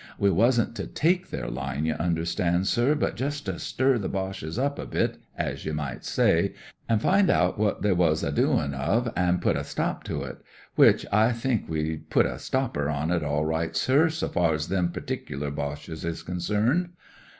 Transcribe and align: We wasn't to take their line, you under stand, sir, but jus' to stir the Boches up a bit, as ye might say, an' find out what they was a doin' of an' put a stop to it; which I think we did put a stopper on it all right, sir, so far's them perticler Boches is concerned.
We 0.17 0.31
wasn't 0.31 0.75
to 0.77 0.87
take 0.87 1.29
their 1.29 1.47
line, 1.47 1.85
you 1.85 1.95
under 1.99 2.25
stand, 2.25 2.65
sir, 2.65 2.95
but 2.95 3.15
jus' 3.15 3.39
to 3.41 3.59
stir 3.59 3.99
the 3.99 4.09
Boches 4.09 4.57
up 4.57 4.79
a 4.79 4.87
bit, 4.87 5.19
as 5.37 5.63
ye 5.63 5.73
might 5.73 6.03
say, 6.05 6.55
an' 6.89 6.97
find 6.97 7.29
out 7.29 7.59
what 7.59 7.83
they 7.83 7.91
was 7.91 8.23
a 8.23 8.31
doin' 8.31 8.73
of 8.73 9.13
an' 9.15 9.37
put 9.37 9.55
a 9.55 9.63
stop 9.63 10.03
to 10.05 10.23
it; 10.23 10.39
which 10.73 11.05
I 11.11 11.33
think 11.33 11.69
we 11.69 11.83
did 11.89 12.09
put 12.09 12.25
a 12.25 12.39
stopper 12.39 12.89
on 12.89 13.11
it 13.11 13.21
all 13.23 13.45
right, 13.45 13.75
sir, 13.75 14.09
so 14.09 14.27
far's 14.27 14.69
them 14.69 14.89
perticler 14.89 15.53
Boches 15.53 16.03
is 16.03 16.23
concerned. 16.23 16.93